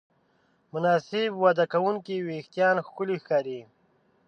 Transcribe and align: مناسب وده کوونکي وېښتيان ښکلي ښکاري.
مناسب 0.73 1.29
وده 1.43 1.65
کوونکي 1.73 2.15
وېښتيان 2.27 2.75
ښکلي 2.87 3.15
ښکاري. 3.21 3.59